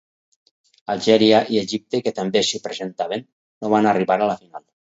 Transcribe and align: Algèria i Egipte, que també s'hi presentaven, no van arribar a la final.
Algèria 0.93 1.41
i 1.57 1.59
Egipte, 1.63 2.01
que 2.07 2.15
també 2.21 2.43
s'hi 2.49 2.63
presentaven, 2.65 3.25
no 3.61 3.75
van 3.77 3.93
arribar 3.95 4.21
a 4.21 4.35
la 4.35 4.43
final. 4.45 4.69